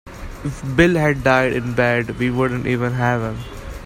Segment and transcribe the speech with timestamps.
[0.43, 3.37] If Bill had died in bed we wouldn't even have him.